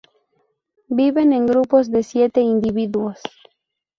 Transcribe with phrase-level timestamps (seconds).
[0.87, 3.19] Viven en grupos de siete individuos.